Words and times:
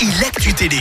et 0.00 0.20
l'actu 0.20 0.52
télé. 0.52 0.80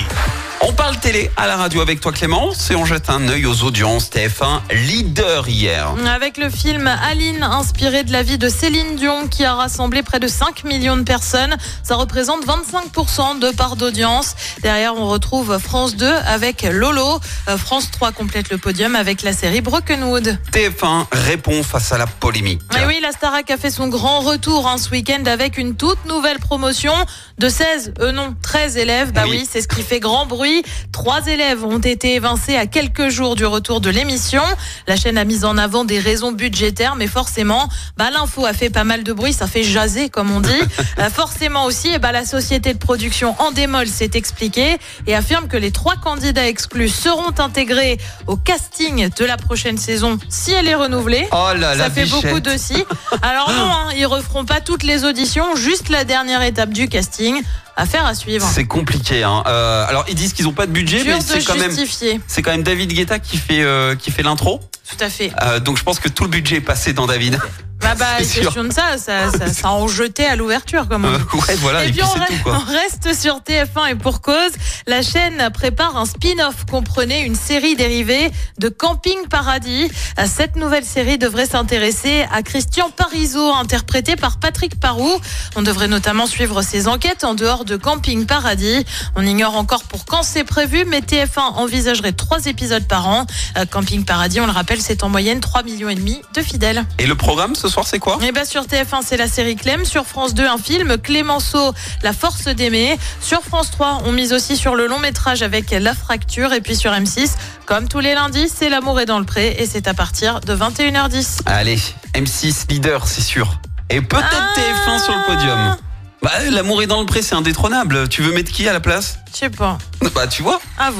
On 0.61 0.73
parle 0.73 0.97
télé 0.99 1.29
à 1.37 1.45
la 1.47 1.57
radio 1.57 1.81
avec 1.81 1.99
toi 1.99 2.11
Clémence 2.11 2.71
et 2.71 2.75
on 2.75 2.85
jette 2.85 3.09
un 3.09 3.27
œil 3.27 3.45
aux 3.45 3.63
audiences 3.63 4.09
TF1 4.09 4.61
leader 4.73 5.47
hier. 5.47 5.93
Avec 6.07 6.37
le 6.37 6.49
film 6.49 6.87
Aline, 6.87 7.43
inspiré 7.43 8.03
de 8.03 8.11
la 8.11 8.23
vie 8.23 8.37
de 8.39 8.49
Céline 8.49 8.95
Dion, 8.95 9.27
qui 9.27 9.45
a 9.45 9.53
rassemblé 9.53 10.01
près 10.01 10.19
de 10.19 10.27
5 10.27 10.63
millions 10.63 10.97
de 10.97 11.03
personnes. 11.03 11.55
Ça 11.83 11.95
représente 11.95 12.45
25% 12.47 13.39
de 13.39 13.51
part 13.51 13.75
d'audience. 13.75 14.35
Derrière, 14.63 14.95
on 14.95 15.07
retrouve 15.07 15.59
France 15.59 15.95
2 15.97 16.11
avec 16.25 16.63
Lolo. 16.63 17.19
Euh, 17.47 17.57
France 17.57 17.91
3 17.91 18.11
complète 18.11 18.49
le 18.49 18.57
podium 18.57 18.95
avec 18.95 19.21
la 19.21 19.33
série 19.33 19.61
Brokenwood. 19.61 20.39
TF1 20.51 21.05
répond 21.11 21.61
face 21.63 21.91
à 21.91 21.97
la 21.99 22.07
polémique. 22.07 22.61
Et 22.81 22.85
oui, 22.87 22.99
la 23.01 23.11
Starac 23.11 23.51
a 23.51 23.57
fait 23.57 23.71
son 23.71 23.87
grand 23.87 24.21
retour 24.21 24.67
hein, 24.67 24.77
ce 24.79 24.89
week-end 24.89 25.23
avec 25.27 25.57
une 25.59 25.75
toute 25.75 26.03
nouvelle 26.05 26.39
promotion 26.39 26.93
de 27.37 27.49
16, 27.49 27.93
euh 27.99 28.11
non, 28.11 28.35
13 28.41 28.77
élèves. 28.77 29.11
Bah 29.11 29.23
Oui. 29.25 29.37
oui, 29.41 29.47
c'est 29.49 29.61
ce 29.61 29.67
qui 29.67 29.83
fait 29.83 29.99
grand 29.99 30.25
bruit. 30.25 30.54
Trois 30.91 31.25
élèves 31.27 31.63
ont 31.63 31.79
été 31.79 32.15
évincés 32.15 32.55
à 32.55 32.65
quelques 32.65 33.09
jours 33.09 33.35
du 33.35 33.45
retour 33.45 33.81
de 33.81 33.89
l'émission. 33.89 34.43
La 34.87 34.95
chaîne 34.95 35.17
a 35.17 35.25
mis 35.25 35.45
en 35.45 35.57
avant 35.57 35.85
des 35.85 35.99
raisons 35.99 36.31
budgétaires, 36.31 36.95
mais 36.95 37.07
forcément, 37.07 37.69
bah, 37.97 38.09
l'info 38.11 38.45
a 38.45 38.53
fait 38.53 38.69
pas 38.69 38.83
mal 38.83 39.03
de 39.03 39.13
bruit, 39.13 39.33
ça 39.33 39.47
fait 39.47 39.63
jaser, 39.63 40.09
comme 40.09 40.31
on 40.31 40.41
dit. 40.41 40.51
Euh, 40.99 41.09
forcément 41.09 41.65
aussi, 41.65 41.89
eh 41.93 41.99
bah, 41.99 42.13
la 42.13 42.25
société 42.25 42.73
de 42.73 42.77
production 42.77 43.35
Endemol 43.39 43.87
s'est 43.87 44.11
expliquée 44.13 44.77
et 45.07 45.15
affirme 45.15 45.47
que 45.47 45.57
les 45.57 45.71
trois 45.71 45.95
candidats 45.97 46.47
exclus 46.47 46.87
seront 46.87 47.33
intégrés 47.37 47.97
au 48.27 48.37
casting 48.37 49.09
de 49.09 49.25
la 49.25 49.35
prochaine 49.35 49.77
saison 49.77 50.17
si 50.29 50.51
elle 50.51 50.67
est 50.67 50.75
renouvelée. 50.75 51.27
Oh 51.31 51.49
là 51.57 51.75
là, 51.75 51.85
Ça 51.85 51.89
fait 51.89 52.05
beaucoup 52.05 52.39
de 52.39 52.57
si. 52.57 52.85
Alors 53.21 53.49
non, 53.51 53.71
hein, 53.71 53.89
ils 53.97 54.05
referont 54.05 54.45
pas 54.45 54.61
toutes 54.61 54.83
les 54.83 55.03
auditions, 55.03 55.55
juste 55.55 55.89
la 55.89 56.03
dernière 56.05 56.41
étape 56.43 56.69
du 56.69 56.87
casting. 56.87 57.41
Affaire 57.77 58.05
à 58.05 58.15
suivre. 58.15 58.47
C'est 58.53 58.65
compliqué. 58.65 59.23
Hein. 59.23 59.43
Euh, 59.47 59.85
alors 59.87 60.05
ils 60.07 60.15
disent 60.15 60.33
qu'ils 60.33 60.47
ont 60.47 60.53
pas 60.53 60.65
de 60.65 60.71
budget, 60.71 61.03
Dur 61.03 61.15
mais 61.15 61.21
c'est 61.21 61.43
quand 61.43 61.57
même 61.57 61.71
justifier. 61.71 62.21
c'est 62.25 62.41
quand 62.41 62.51
même 62.51 62.63
David 62.63 62.93
Guetta 62.93 63.19
qui 63.19 63.37
fait 63.37 63.63
euh, 63.63 63.95
qui 63.95 64.11
fait 64.11 64.23
l'intro. 64.23 64.61
Tout 64.89 65.03
à 65.03 65.09
fait. 65.09 65.31
Euh, 65.43 65.59
donc 65.59 65.77
je 65.77 65.83
pense 65.83 65.99
que 65.99 66.07
tout 66.07 66.23
le 66.23 66.29
budget 66.29 66.57
est 66.57 66.61
passé 66.61 66.93
dans 66.93 67.05
David. 67.05 67.37
Bah, 67.79 67.93
bah, 67.97 68.17
question 68.17 68.63
de 68.63 68.73
ça, 68.73 68.97
ça, 68.97 69.31
ça, 69.31 69.47
ça 69.53 69.69
en 69.71 69.87
jetait 69.87 70.25
à 70.25 70.35
l'ouverture, 70.35 70.87
comme 70.87 71.05
on 71.05 71.13
Euh, 71.13 71.41
ouais 71.47 71.55
voilà 71.55 71.83
Et 71.83 71.89
et, 71.89 71.91
puis 71.91 72.01
puis 72.01 72.09
on, 72.45 72.51
tout 72.51 72.65
reste 72.67 73.19
sur 73.19 73.39
TF1 73.39 73.91
et 73.91 73.95
pour 73.95 74.21
cause, 74.21 74.51
la 74.87 75.01
chaîne 75.01 75.49
prépare 75.53 75.97
un 75.97 76.05
spin-off 76.05 76.65
comprenait 76.69 77.21
une 77.21 77.35
série 77.35 77.75
dérivée 77.75 78.31
de 78.59 78.69
Camping 78.69 79.27
Paradis. 79.29 79.91
Cette 80.25 80.55
nouvelle 80.55 80.85
série 80.85 81.17
devrait 81.17 81.45
s'intéresser 81.45 82.25
à 82.31 82.41
Christian 82.41 82.89
Parizeau, 82.89 83.51
interprété 83.53 84.15
par 84.15 84.39
Patrick 84.39 84.79
Parou. 84.79 85.11
On 85.55 85.61
devrait 85.61 85.87
notamment 85.87 86.27
suivre 86.27 86.61
ses 86.61 86.87
enquêtes 86.87 87.23
en 87.23 87.33
dehors 87.33 87.65
de 87.65 87.75
Camping 87.75 88.25
Paradis. 88.25 88.85
On 89.15 89.25
ignore 89.25 89.57
encore 89.57 89.83
pour 89.83 90.05
quand 90.05 90.23
c'est 90.23 90.43
prévu, 90.43 90.85
mais 90.85 91.01
TF1 91.01 91.55
envisagerait 91.55 92.13
trois 92.13 92.45
épisodes 92.45 92.87
par 92.87 93.07
an. 93.07 93.25
Euh, 93.57 93.65
Camping 93.65 94.05
Paradis, 94.05 94.39
on 94.39 94.45
le 94.45 94.51
rappelle, 94.51 94.81
c'est 94.81 95.03
en 95.03 95.09
moyenne 95.09 95.39
3 95.39 95.63
millions 95.63 95.89
et 95.89 95.95
demi 95.95 96.21
de 96.33 96.41
fidèles. 96.41 96.85
Et 96.99 97.05
le 97.05 97.15
programme 97.15 97.55
ce 97.55 97.67
soir 97.67 97.74
c'est 97.83 97.99
quoi 97.99 98.17
Eh 98.21 98.31
ben 98.31 98.45
sur 98.45 98.63
TF1, 98.63 99.01
c'est 99.05 99.17
la 99.17 99.27
série 99.27 99.55
Clem. 99.55 99.83
Sur 99.85 100.05
France 100.05 100.33
2, 100.33 100.45
un 100.45 100.57
film 100.57 100.97
Clémenceau, 100.97 101.73
La 102.03 102.13
force 102.13 102.45
d'aimer. 102.45 102.97
Sur 103.21 103.41
France 103.41 103.71
3, 103.71 104.03
on 104.05 104.11
mise 104.11 104.31
aussi 104.33 104.55
sur 104.57 104.75
le 104.75 104.87
long 104.87 104.99
métrage 104.99 105.41
avec 105.43 105.71
La 105.71 105.93
fracture. 105.93 106.53
Et 106.53 106.61
puis 106.61 106.75
sur 106.75 106.91
M6, 106.91 107.31
comme 107.65 107.87
tous 107.87 107.99
les 107.99 108.13
lundis, 108.13 108.49
c'est 108.53 108.69
L'amour 108.69 108.99
est 109.01 109.05
dans 109.05 109.19
le 109.19 109.25
pré. 109.25 109.55
Et 109.59 109.65
c'est 109.65 109.87
à 109.87 109.93
partir 109.93 110.39
de 110.41 110.55
21h10. 110.55 111.39
Allez, 111.45 111.79
M6 112.13 112.69
leader, 112.69 113.07
c'est 113.07 113.21
sûr. 113.21 113.59
Et 113.89 114.01
peut-être 114.01 114.25
Ah. 114.31 114.53
TF1 114.59 115.03
sur 115.03 115.13
le 115.15 115.25
podium. 115.35 115.75
Bah 116.23 116.31
l'amour 116.49 116.81
est 116.81 116.87
dans 116.87 117.01
le 117.01 117.05
pré, 117.05 117.21
c'est 117.21 117.35
indétrônable. 117.35 118.09
Tu 118.09 118.23
veux 118.23 118.33
mettre 118.33 118.51
qui 118.51 118.67
à 118.67 118.73
la 118.73 118.79
place 118.79 119.19
Je 119.31 119.37
sais 119.37 119.49
pas. 119.49 119.77
Bah 120.15 120.25
tu 120.25 120.41
vois. 120.41 120.59
À 120.79 120.89
vous. 120.89 120.99